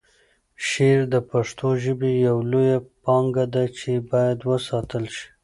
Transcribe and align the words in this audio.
شعر 0.67 0.99
د 1.13 1.15
پښتو 1.31 1.67
ژبې 1.83 2.11
یوه 2.27 2.43
لویه 2.51 2.77
پانګه 3.03 3.45
ده 3.53 3.63
چې 3.77 3.91
باید 4.11 4.39
وساتل 4.51 5.03
شي. 5.15 5.27